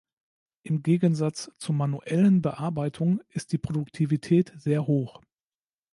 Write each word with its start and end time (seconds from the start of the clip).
Im 0.63 0.81
Gegensatz 0.81 1.51
zur 1.59 1.75
manuellen 1.75 2.41
Bearbeitung 2.41 3.21
ist 3.29 3.51
die 3.51 3.59
Produktivität 3.59 4.51
sehr 4.57 4.87
hoch. 4.87 5.21